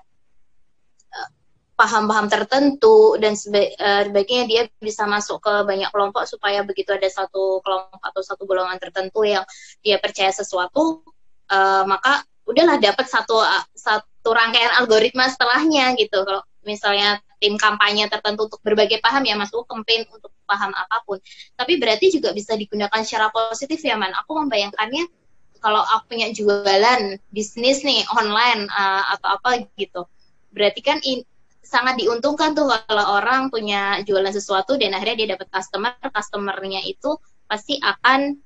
[1.11, 1.29] eh,
[1.75, 7.09] paham-paham tertentu dan seba uh, sebaiknya dia bisa masuk ke banyak kelompok supaya begitu ada
[7.09, 9.43] satu kelompok atau satu golongan tertentu yang
[9.81, 11.03] dia percaya sesuatu
[11.51, 13.41] uh, maka udahlah dapat satu
[13.75, 19.53] satu rangkaian algoritma setelahnya gitu kalau misalnya tim kampanye tertentu untuk berbagai paham ya Mas,
[19.53, 21.19] campaign untuk paham apa pun.
[21.59, 24.15] Tapi berarti juga bisa digunakan secara positif ya Man.
[24.25, 25.11] Aku membayangkannya
[25.61, 30.07] kalau aku punya jualan bisnis nih online uh, atau apa gitu.
[30.55, 31.27] Berarti kan in,
[31.67, 37.19] sangat diuntungkan tuh kalau orang punya jualan sesuatu dan akhirnya dia dapat customer, customernya itu
[37.51, 38.39] pasti akan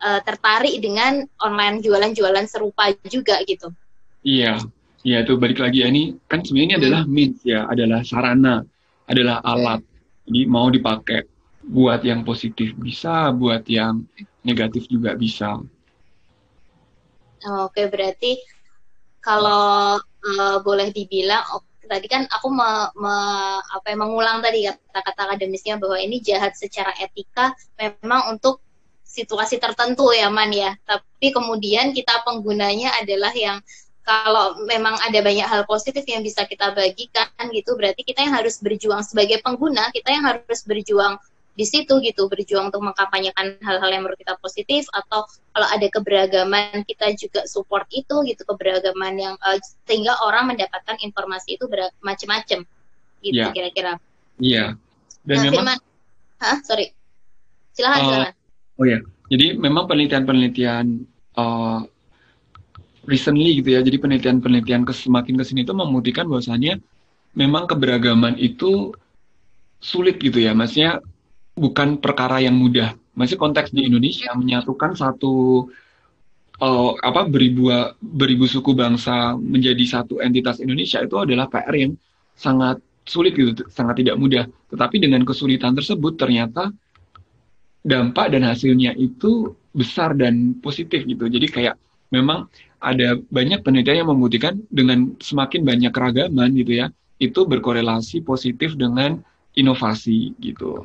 [0.00, 3.74] uh, tertarik dengan online jualan-jualan serupa juga gitu.
[4.22, 4.62] Iya,
[5.02, 6.82] iya itu balik lagi ya ini kan sebenarnya ini hmm.
[6.82, 8.62] adalah means ya, adalah sarana,
[9.10, 9.82] adalah alat.
[10.26, 11.26] Jadi mau dipakai
[11.66, 14.06] buat yang positif bisa, buat yang
[14.42, 15.58] negatif juga bisa.
[17.46, 18.38] Oke, berarti
[19.22, 21.42] kalau uh, boleh dibilang
[21.86, 23.14] tadi kan aku me, me,
[23.62, 28.58] apa ya, mengulang tadi kata-kata akademisnya bahwa ini jahat secara etika memang untuk
[29.06, 33.62] situasi tertentu ya man ya tapi kemudian kita penggunanya adalah yang
[34.06, 38.62] kalau memang ada banyak hal positif yang bisa kita bagikan gitu berarti kita yang harus
[38.62, 41.18] berjuang sebagai pengguna kita yang harus berjuang
[41.56, 45.24] di situ gitu berjuang untuk mengkampanyekan hal-hal yang menurut kita positif atau
[45.56, 49.56] kalau ada keberagaman kita juga support itu gitu keberagaman yang uh,
[49.88, 51.64] sehingga orang mendapatkan informasi itu
[52.04, 52.62] macam-macam
[53.24, 53.92] gitu kira kira-kira.
[54.36, 54.76] Iya.
[55.24, 55.78] Dan nah, memang Firman,
[56.44, 56.58] Hah?
[56.62, 56.92] sorry.
[57.72, 58.34] Silahkan, uh, silahkan.
[58.76, 58.98] Oh ya,
[59.32, 61.08] jadi memang penelitian-penelitian
[61.40, 61.80] uh,
[63.06, 66.82] recently gitu ya, jadi penelitian-penelitian semakin ke sini itu membuktikan bahwasannya
[67.38, 68.92] memang keberagaman itu
[69.78, 71.00] sulit gitu ya, maksudnya
[71.56, 72.92] bukan perkara yang mudah.
[73.16, 75.64] Masih konteks di Indonesia menyatukan satu
[76.60, 81.92] uh, apa beribu beribu suku bangsa menjadi satu entitas Indonesia itu adalah PR yang
[82.36, 84.44] sangat sulit gitu, sangat tidak mudah.
[84.68, 86.68] Tetapi dengan kesulitan tersebut ternyata
[87.86, 91.30] dampak dan hasilnya itu besar dan positif gitu.
[91.30, 91.78] Jadi kayak
[92.12, 92.46] memang
[92.82, 96.86] ada banyak penelitian yang membuktikan dengan semakin banyak keragaman gitu ya,
[97.18, 99.20] itu berkorelasi positif dengan
[99.56, 100.84] inovasi gitu.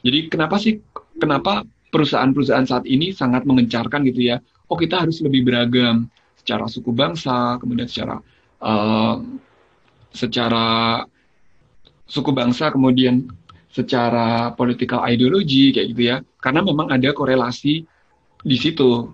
[0.00, 0.80] Jadi kenapa sih
[1.20, 4.40] kenapa perusahaan-perusahaan saat ini sangat mengencarkan gitu ya?
[4.66, 6.08] Oh kita harus lebih beragam
[6.40, 8.16] secara suku bangsa, kemudian secara
[8.64, 9.22] uh,
[10.10, 10.66] secara
[12.08, 13.28] suku bangsa, kemudian
[13.76, 17.84] secara political ideology kayak gitu ya karena memang ada korelasi
[18.40, 19.12] di situ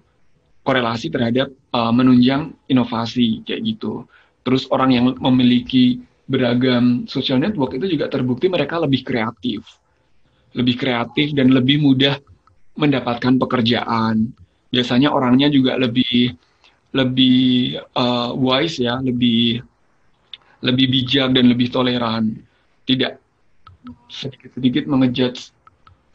[0.62, 4.06] korelasi terhadap uh, menunjang inovasi kayak gitu.
[4.42, 9.66] Terus orang yang memiliki beragam social network itu juga terbukti mereka lebih kreatif.
[10.54, 12.18] Lebih kreatif dan lebih mudah
[12.78, 14.30] mendapatkan pekerjaan.
[14.72, 16.32] Biasanya orangnya juga lebih
[16.92, 19.64] lebih uh, wise ya lebih
[20.62, 22.38] lebih bijak dan lebih toleran.
[22.86, 23.12] Tidak
[24.06, 25.50] sedikit-sedikit mengejudge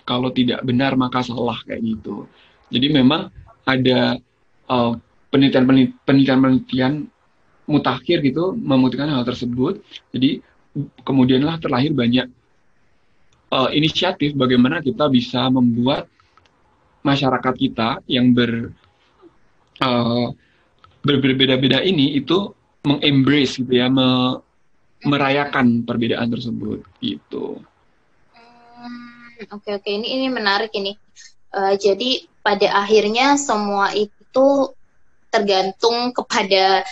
[0.08, 2.24] kalau tidak benar maka salah kayak gitu.
[2.72, 3.28] Jadi memang
[3.68, 4.16] ada
[4.70, 4.94] uh,
[5.32, 6.94] penelitian-penelitian
[7.68, 9.84] mutakhir gitu membuktikan hal tersebut.
[10.16, 10.40] Jadi
[11.04, 12.28] kemudianlah terlahir banyak
[13.52, 16.08] uh, inisiatif bagaimana kita bisa membuat
[17.04, 18.72] masyarakat kita yang ber
[19.84, 20.28] uh,
[21.04, 22.52] berbeda-beda ini itu
[22.84, 24.40] mengembrace gitu ya, me,
[25.04, 27.60] merayakan perbedaan tersebut gitu.
[28.34, 30.96] Hmm, oke oke ini ini menarik ini.
[31.52, 34.17] Uh, jadi pada akhirnya semua itu
[35.30, 36.84] tergantung kepada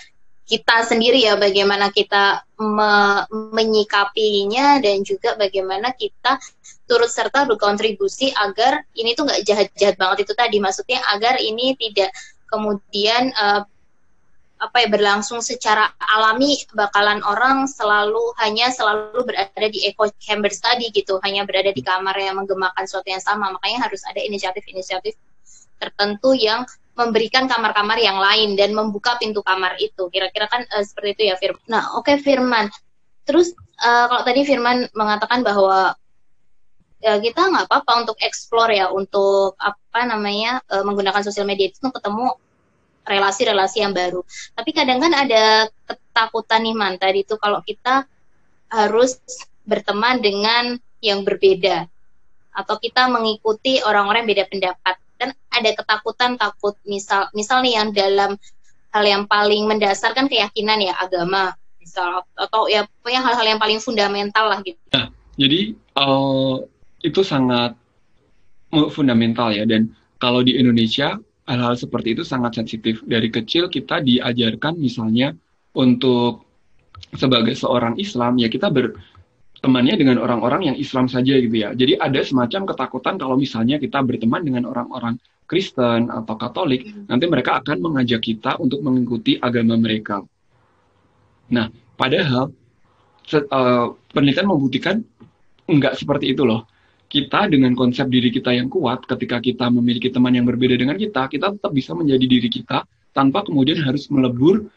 [0.46, 6.38] kita sendiri ya bagaimana kita me menyikapinya dan juga bagaimana kita
[6.86, 10.58] turut serta berkontribusi agar ini tuh nggak jahat-jahat banget itu tadi.
[10.62, 12.14] Maksudnya agar ini tidak
[12.46, 13.66] kemudian uh,
[14.56, 20.94] apa ya berlangsung secara alami bakalan orang selalu hanya selalu berada di echo chamber tadi
[20.94, 21.18] gitu.
[21.26, 23.50] Hanya berada di kamar yang menggemakan sesuatu yang sama.
[23.50, 25.18] Makanya harus ada inisiatif-inisiatif
[25.82, 31.10] tertentu yang memberikan kamar-kamar yang lain dan membuka pintu kamar itu kira-kira kan uh, seperti
[31.20, 31.64] itu ya Firman.
[31.68, 32.72] Nah oke okay, Firman
[33.28, 33.52] terus
[33.84, 35.94] uh, kalau tadi Firman mengatakan bahwa
[37.04, 41.78] ya kita nggak apa-apa untuk explore ya untuk apa namanya uh, menggunakan sosial media itu
[41.84, 42.34] ketemu
[43.06, 44.26] relasi-relasi yang baru.
[44.58, 48.10] Tapi kadang kan ada ketakutan nih man tadi itu kalau kita
[48.74, 49.22] harus
[49.62, 50.74] berteman dengan
[51.06, 51.86] yang berbeda
[52.56, 58.38] atau kita mengikuti orang-orang beda pendapat dan ada ketakutan takut misal misal yang dalam
[58.94, 63.82] hal yang paling mendasar kan keyakinan ya agama misal atau ya punya hal-hal yang paling
[63.82, 64.78] fundamental lah gitu.
[64.94, 66.62] Nah, jadi uh,
[67.02, 67.74] itu sangat
[68.94, 69.90] fundamental ya dan
[70.22, 71.18] kalau di Indonesia
[71.50, 73.02] hal-hal seperti itu sangat sensitif.
[73.06, 75.34] Dari kecil kita diajarkan misalnya
[75.74, 76.46] untuk
[77.16, 78.72] sebagai seorang Islam ya kita
[79.65, 81.73] bertemannya dengan orang-orang yang Islam saja gitu ya.
[81.73, 85.17] Jadi ada semacam ketakutan kalau misalnya kita berteman dengan orang-orang
[85.49, 87.10] Kristen atau Katolik, hmm.
[87.10, 90.21] nanti mereka akan mengajak kita untuk mengikuti agama mereka.
[91.49, 95.01] Nah, padahal uh, penelitian membuktikan
[95.65, 96.69] enggak seperti itu loh.
[97.10, 101.25] Kita dengan konsep diri kita yang kuat, ketika kita memiliki teman yang berbeda dengan kita,
[101.25, 102.86] kita tetap bisa menjadi diri kita
[103.17, 104.69] tanpa kemudian harus melebur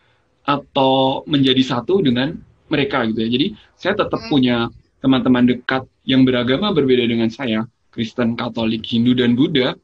[0.49, 2.41] atau menjadi satu dengan
[2.73, 3.29] mereka gitu ya.
[3.29, 3.47] Jadi
[3.77, 4.31] saya tetap hmm.
[4.33, 4.57] punya
[4.99, 9.75] teman-teman dekat yang beragama berbeda dengan saya, Kristen, Katolik, Hindu, dan Buddha,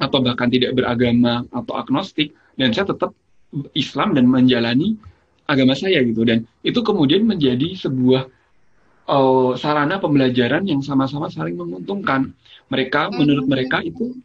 [0.00, 3.12] atau bahkan tidak beragama atau agnostik, dan saya tetap
[3.76, 4.96] Islam dan menjalani
[5.48, 6.24] agama saya gitu.
[6.24, 8.28] Dan itu kemudian menjadi sebuah
[9.08, 12.32] uh, sarana pembelajaran yang sama-sama saling menguntungkan.
[12.72, 13.14] Mereka, hmm.
[13.20, 14.16] menurut mereka itu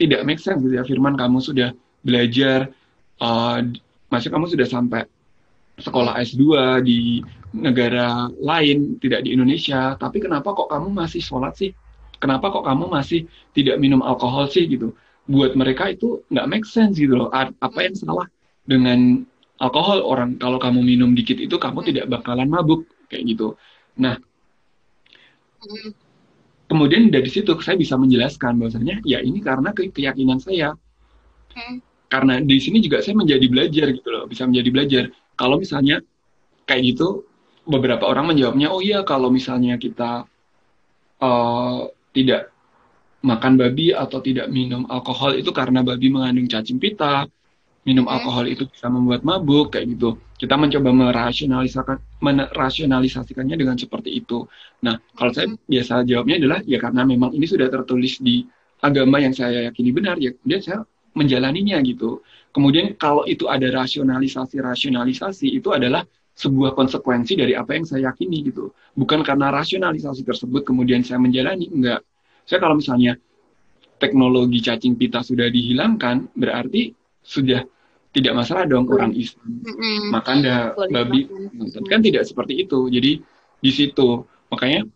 [0.00, 0.84] tidak make sense gitu ya.
[0.84, 2.72] Firman kamu sudah belajar,
[3.20, 3.60] uh,
[4.08, 5.04] masih kamu sudah sampai
[5.80, 6.44] sekolah S2
[6.84, 11.74] di negara lain, tidak di Indonesia, tapi kenapa kok kamu masih sholat sih?
[12.20, 14.94] Kenapa kok kamu masih tidak minum alkohol sih gitu?
[15.26, 17.28] Buat mereka itu nggak make sense gitu loh.
[17.32, 18.28] Apa yang salah
[18.62, 19.24] dengan
[19.58, 20.36] alkohol orang?
[20.36, 23.56] Kalau kamu minum dikit itu kamu tidak bakalan mabuk kayak gitu.
[23.98, 24.20] Nah,
[26.70, 30.76] kemudian dari situ saya bisa menjelaskan bahwasanya ya ini karena keyakinan saya.
[31.56, 31.82] Hmm.
[32.10, 35.04] Karena di sini juga saya menjadi belajar gitu loh, bisa menjadi belajar.
[35.38, 36.02] Kalau misalnya
[36.66, 37.22] kayak gitu,
[37.66, 40.24] beberapa orang menjawabnya, oh iya kalau misalnya kita
[41.20, 42.50] uh, tidak
[43.20, 47.28] makan babi atau tidak minum alkohol itu karena babi mengandung cacing pita,
[47.84, 50.16] minum alkohol itu bisa membuat mabuk kayak gitu.
[50.40, 54.48] Kita mencoba merasionalisasikan merasionalisasikannya dengan seperti itu.
[54.84, 58.44] Nah, kalau saya biasa jawabnya adalah ya karena memang ini sudah tertulis di
[58.80, 60.78] agama yang saya yakini benar ya kemudian saya
[61.12, 62.24] menjalaninya gitu.
[62.50, 66.02] Kemudian kalau itu ada rasionalisasi-rasionalisasi itu adalah
[66.40, 68.72] sebuah konsekuensi dari apa yang saya yakini gitu.
[68.96, 72.00] Bukan karena rasionalisasi tersebut kemudian saya menjalani, enggak.
[72.48, 73.20] Saya kalau misalnya
[74.00, 77.60] teknologi cacing pita sudah dihilangkan, berarti sudah
[78.10, 79.62] tidak masalah dong orang Islam
[80.10, 81.28] makan dah babi.
[81.86, 82.88] kan tidak seperti itu.
[82.88, 83.20] Jadi
[83.60, 84.24] di situ.
[84.50, 84.88] Makanya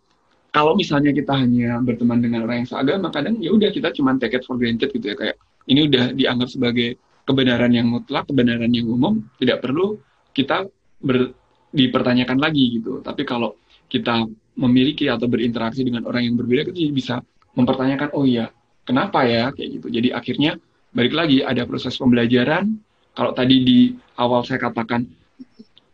[0.50, 4.40] kalau misalnya kita hanya berteman dengan orang yang seagama kadang ya udah kita cuma take
[4.40, 5.14] it for granted gitu ya.
[5.14, 5.37] Kayak
[5.68, 10.00] ini udah dianggap sebagai kebenaran yang mutlak, kebenaran yang umum, tidak perlu
[10.35, 10.66] kita
[11.05, 11.37] ber,
[11.71, 13.05] dipertanyakan lagi gitu.
[13.05, 13.61] Tapi kalau
[13.93, 14.25] kita
[14.57, 17.14] memiliki atau berinteraksi dengan orang yang berbeda, kita bisa
[17.55, 18.49] mempertanyakan, oh iya,
[18.88, 19.87] kenapa ya kayak gitu.
[19.93, 20.57] Jadi akhirnya
[20.95, 22.75] balik lagi ada proses pembelajaran.
[23.14, 23.81] Kalau tadi di
[24.19, 25.07] awal saya katakan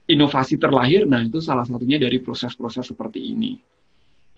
[0.08, 3.60] inovasi terlahir, nah itu salah satunya dari proses-proses seperti ini.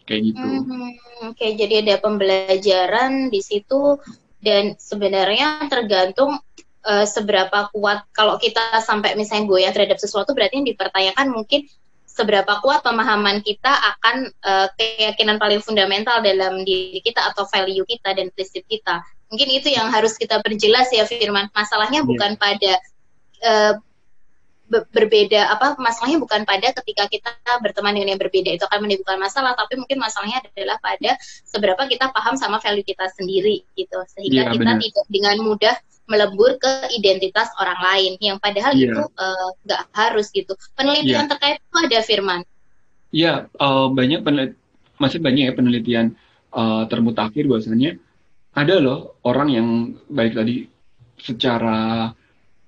[0.02, 0.46] Kayak gitu.
[0.46, 0.90] Hmm,
[1.30, 3.96] Oke, okay, jadi ada pembelajaran di situ
[4.42, 6.42] dan sebenarnya tergantung
[6.86, 11.66] uh, seberapa kuat kalau kita sampai misalnya goyah terhadap sesuatu berarti yang dipertanyakan mungkin
[12.12, 18.12] seberapa kuat pemahaman kita akan uh, keyakinan paling fundamental dalam diri kita atau value kita
[18.12, 19.00] dan prinsip kita.
[19.32, 21.48] Mungkin itu yang harus kita perjelas ya Firman.
[21.56, 22.08] Masalahnya yeah.
[22.12, 22.72] bukan pada
[23.48, 23.74] uh,
[24.72, 29.52] berbeda apa masalahnya bukan pada ketika kita berteman dengan yang berbeda itu akan menimbulkan masalah
[29.52, 34.52] tapi mungkin masalahnya adalah pada seberapa kita paham sama value kita sendiri gitu sehingga ya,
[34.56, 35.76] kita tidak dengan mudah
[36.10, 38.90] melebur ke identitas orang lain yang padahal ya.
[38.90, 41.30] itu eh, nggak uh, harus gitu penelitian ya.
[41.30, 42.40] terkait itu ada firman
[43.14, 44.52] ya uh, banyak penelit
[44.98, 46.06] masih banyak ya penelitian
[46.54, 47.98] uh, termutakhir bahwasanya
[48.52, 49.68] ada loh orang yang
[50.12, 50.68] baik tadi
[51.22, 52.12] secara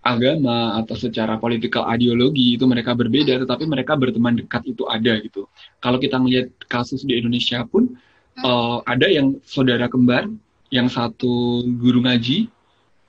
[0.04, 5.48] agama atau secara political ideologi itu mereka berbeda, tetapi mereka berteman dekat itu ada gitu.
[5.80, 7.96] Kalau kita melihat kasus di Indonesia pun
[8.44, 10.28] uh, ada yang saudara kembar,
[10.68, 12.52] yang satu guru ngaji,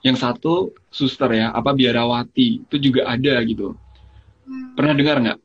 [0.06, 3.74] yang satu suster ya, apa biarawati itu juga ada gitu.
[4.78, 5.38] Pernah dengar nggak?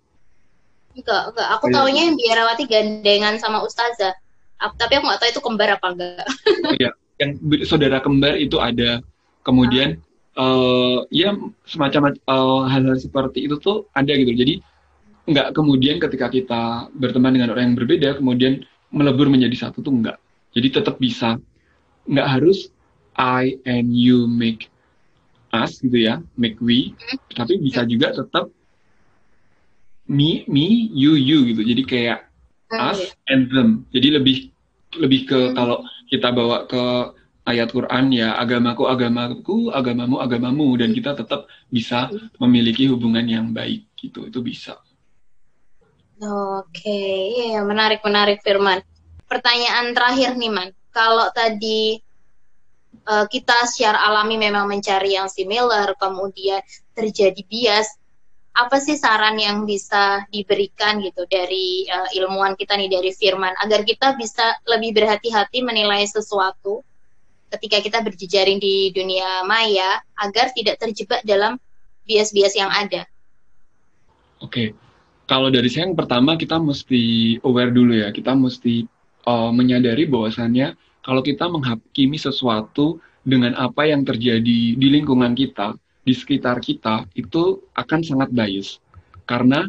[1.01, 1.47] Enggak, enggak.
[1.57, 4.13] Aku oh, taunya yang biarawati gandengan sama ustazah.
[4.61, 6.25] Tapi aku nggak tahu itu kembar apa enggak.
[6.77, 9.01] Iya, yang saudara kembar itu ada.
[9.41, 9.97] Kemudian
[10.31, 11.35] ah uh, ya
[11.67, 14.63] semacam uh, hal-hal seperti itu tuh ada gitu jadi
[15.27, 18.63] nggak kemudian ketika kita berteman dengan orang yang berbeda kemudian
[18.95, 20.15] melebur menjadi satu tuh nggak
[20.55, 21.35] jadi tetap bisa
[22.07, 22.71] nggak harus
[23.17, 24.71] I and you make
[25.51, 26.95] us gitu ya make we.
[27.35, 28.47] Tapi bisa juga tetap
[30.07, 31.61] me me you you gitu.
[31.63, 32.19] Jadi kayak
[32.71, 33.83] us and them.
[33.91, 34.37] Jadi lebih
[34.99, 36.83] lebih ke kalau kita bawa ke
[37.47, 40.67] ayat Quran ya agamaku agamaku agamamu agamamu.
[40.79, 42.07] Dan kita tetap bisa
[42.39, 44.27] memiliki hubungan yang baik gitu.
[44.27, 44.79] Itu bisa.
[46.21, 47.49] Oke, okay.
[47.57, 48.85] ya menarik menarik Firman.
[49.25, 51.97] Pertanyaan terakhir nih Man, kalau tadi
[53.07, 56.61] uh, kita secara alami memang mencari yang similar, kemudian
[56.93, 57.87] terjadi bias,
[58.51, 63.87] apa sih saran yang bisa diberikan gitu dari uh, ilmuwan kita nih dari Firman agar
[63.87, 66.83] kita bisa lebih berhati-hati menilai sesuatu
[67.51, 71.55] ketika kita berjejaring di dunia maya agar tidak terjebak dalam
[72.03, 73.07] bias-bias yang ada.
[74.43, 74.75] Oke,
[75.31, 78.83] kalau dari saya yang pertama kita mesti aware dulu ya, kita mesti
[79.27, 86.13] uh, menyadari bahwasannya kalau kita menghakimi sesuatu dengan apa yang terjadi di lingkungan kita, di
[86.13, 88.81] sekitar kita, itu akan sangat bias.
[89.29, 89.65] Karena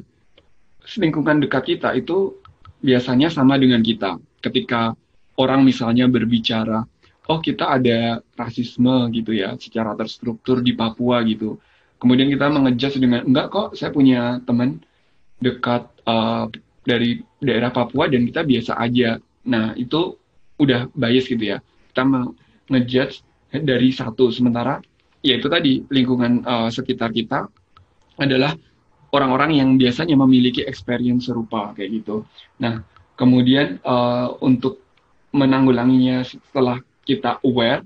[0.97, 2.37] lingkungan dekat kita itu
[2.81, 4.17] biasanya sama dengan kita.
[4.43, 4.97] Ketika
[5.37, 6.85] orang misalnya berbicara,
[7.29, 11.61] oh kita ada rasisme gitu ya, secara terstruktur di Papua gitu.
[12.01, 14.83] Kemudian kita mengejudge dengan, enggak kok saya punya teman
[15.39, 16.51] dekat uh,
[16.83, 19.23] dari daerah Papua dan kita biasa aja.
[19.47, 20.19] Nah, itu
[20.59, 21.59] udah bias gitu ya.
[21.93, 22.03] Kita
[22.69, 23.23] ngejudge
[23.53, 24.81] dari satu sementara
[25.23, 27.47] ya itu tadi lingkungan uh, sekitar kita
[28.19, 28.57] adalah
[29.13, 32.25] orang-orang yang biasanya memiliki experience serupa kayak gitu.
[32.59, 32.81] Nah,
[33.15, 34.81] kemudian uh, untuk
[35.33, 37.85] menanggulanginya setelah kita aware,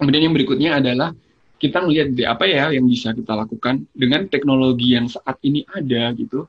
[0.00, 1.12] kemudian yang berikutnya adalah
[1.58, 6.46] kita melihat apa ya yang bisa kita lakukan dengan teknologi yang saat ini ada gitu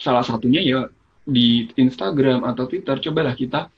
[0.00, 0.88] salah satunya ya
[1.28, 3.68] di Instagram atau Twitter cobalah kita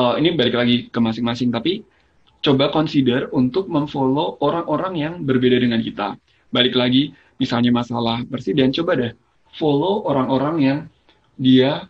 [0.00, 1.84] uh, ini balik lagi ke masing-masing tapi
[2.40, 6.16] coba consider untuk memfollow orang-orang yang berbeda dengan kita.
[6.48, 9.12] Balik lagi misalnya masalah presiden coba deh
[9.60, 10.78] follow orang-orang yang
[11.36, 11.88] dia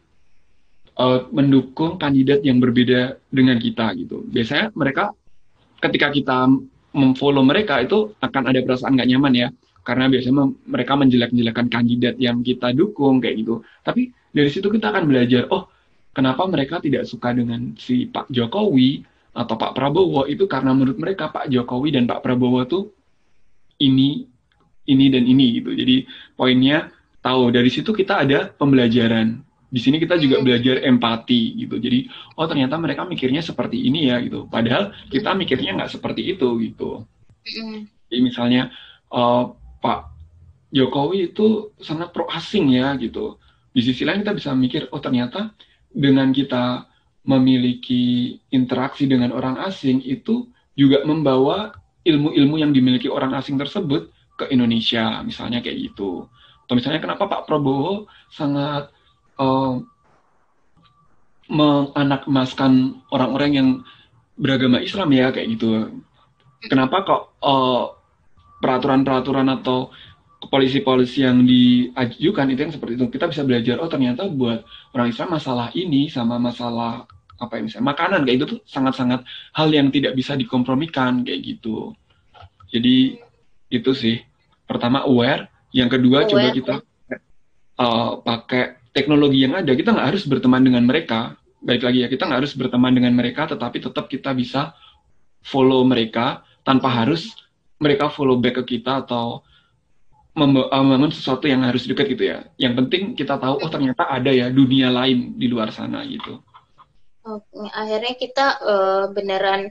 [0.98, 4.26] uh, mendukung kandidat yang berbeda dengan kita gitu.
[4.26, 5.14] Biasanya mereka
[5.80, 6.38] ketika kita
[6.90, 9.48] memfollow mereka itu akan ada perasaan nggak nyaman ya.
[9.80, 13.64] Karena biasanya mereka menjelek-jelekan kandidat yang kita dukung kayak gitu.
[13.80, 15.72] Tapi dari situ kita akan belajar, oh
[16.10, 21.30] kenapa mereka tidak suka dengan si Pak Jokowi atau Pak Prabowo itu karena menurut mereka
[21.30, 22.90] Pak Jokowi dan Pak Prabowo tuh
[23.78, 24.26] ini
[24.90, 25.70] ini dan ini gitu.
[25.70, 26.04] Jadi
[26.34, 26.90] poinnya
[27.22, 29.38] tahu dari situ kita ada pembelajaran.
[29.70, 30.44] Di sini kita juga hmm.
[30.44, 31.78] belajar empati gitu.
[31.78, 34.50] Jadi oh ternyata mereka mikirnya seperti ini ya gitu.
[34.50, 37.06] Padahal kita mikirnya nggak seperti itu gitu.
[37.46, 37.86] Hmm.
[38.10, 38.74] Jadi misalnya
[39.14, 40.10] uh, Pak
[40.74, 43.38] Jokowi itu sangat pro asing ya gitu.
[43.70, 45.54] Di sisi lain kita bisa mikir, oh ternyata
[45.90, 46.86] dengan kita
[47.26, 51.74] memiliki interaksi dengan orang asing itu juga membawa
[52.06, 54.08] ilmu-ilmu yang dimiliki orang asing tersebut
[54.40, 56.24] ke Indonesia, misalnya kayak gitu.
[56.64, 58.88] Atau misalnya kenapa Pak Prabowo sangat
[59.36, 59.76] uh,
[61.50, 62.24] menganak
[63.12, 63.68] orang-orang yang
[64.40, 66.00] beragama Islam ya kayak gitu.
[66.64, 67.92] Kenapa kok uh,
[68.64, 69.92] peraturan-peraturan atau
[70.48, 73.06] polisi-polisi yang diajukan itu yang seperti itu.
[73.12, 74.64] Kita bisa belajar oh ternyata buat
[74.96, 77.04] orang Islam masalah ini sama masalah
[77.40, 79.24] apa ya misalnya makanan kayak itu tuh sangat-sangat
[79.56, 81.92] hal yang tidak bisa dikompromikan kayak gitu.
[82.72, 83.20] Jadi
[83.68, 84.16] itu sih.
[84.64, 85.50] Pertama aware.
[85.76, 86.30] Yang kedua aware.
[86.32, 86.74] coba kita
[87.76, 89.76] uh, pakai teknologi yang ada.
[89.76, 91.36] Kita nggak harus berteman dengan mereka.
[91.60, 94.72] Baik lagi ya kita nggak harus berteman dengan mereka tetapi tetap kita bisa
[95.44, 97.36] follow mereka tanpa harus
[97.76, 99.44] mereka follow back ke kita atau
[100.34, 102.46] membangun sesuatu yang harus dekat gitu ya.
[102.56, 106.38] Yang penting kita tahu oh ternyata ada ya dunia lain di luar sana gitu.
[107.20, 109.70] Oke, akhirnya kita uh, beneran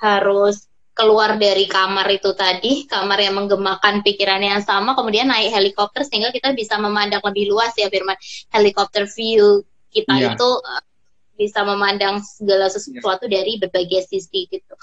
[0.00, 0.64] harus
[0.96, 6.32] keluar dari kamar itu tadi, kamar yang menggemakan pikirannya yang sama, kemudian naik helikopter sehingga
[6.32, 8.16] kita bisa memandang lebih luas ya Firman.
[8.48, 9.60] Helikopter view
[9.92, 10.32] kita yeah.
[10.32, 10.82] itu uh,
[11.36, 13.44] bisa memandang segala sesuatu yeah.
[13.44, 14.74] dari berbagai sisi gitu.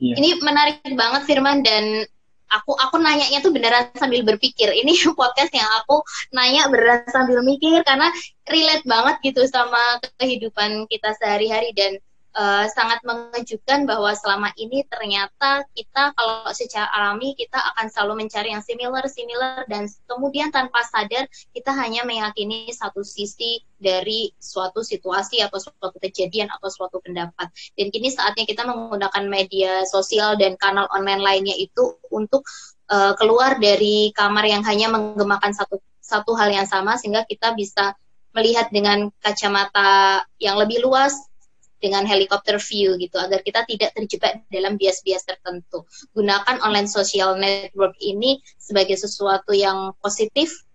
[0.00, 0.16] Yeah.
[0.16, 2.08] Ini menarik banget Firman dan
[2.48, 4.72] aku aku nanyanya tuh beneran sambil berpikir.
[4.72, 6.00] Ini podcast yang aku
[6.32, 8.08] nanya beneran sambil mikir karena
[8.48, 11.70] relate banget gitu sama kehidupan kita sehari-hari.
[11.76, 12.00] Dan
[12.34, 18.52] uh, sangat mengejutkan bahwa selama ini ternyata kita kalau secara alami kita akan selalu mencari
[18.52, 21.24] yang similar similar dan kemudian tanpa sadar
[21.54, 27.48] kita hanya meyakini satu sisi dari suatu situasi atau suatu kejadian atau suatu pendapat.
[27.78, 32.42] Dan kini saatnya kita menggunakan media sosial dan kanal online lainnya itu untuk
[32.90, 37.94] uh, keluar dari kamar yang hanya menggemakan satu satu hal yang sama sehingga kita bisa
[38.32, 41.28] melihat dengan kacamata yang lebih luas
[41.78, 45.86] dengan helikopter view gitu agar kita tidak terjebak dalam bias-bias tertentu.
[46.12, 50.66] Gunakan online social network ini sebagai sesuatu yang positif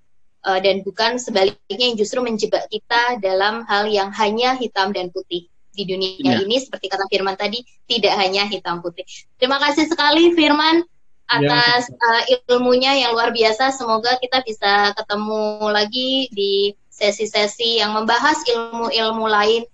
[0.48, 5.48] uh, dan bukan sebaliknya yang justru menjebak kita dalam hal yang hanya hitam dan putih.
[5.74, 6.46] Di dunia ya.
[6.46, 9.10] ini seperti kata Firman tadi tidak hanya hitam putih.
[9.42, 10.86] Terima kasih sekali Firman
[11.26, 11.98] atas ya.
[11.98, 12.24] uh,
[12.54, 13.74] ilmunya yang luar biasa.
[13.74, 19.66] Semoga kita bisa ketemu lagi di sesi-sesi yang membahas ilmu-ilmu lain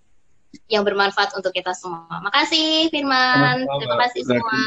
[0.70, 2.22] yang bermanfaat untuk kita semua.
[2.22, 3.66] Makasih Firman.
[3.66, 4.62] Terima kasih semua.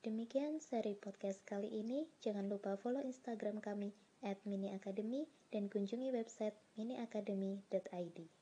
[0.00, 2.06] Demikian seri podcast kali ini.
[2.22, 3.90] Jangan lupa follow Instagram kami
[4.46, 8.39] miniacademy dan kunjungi website miniacademy.id.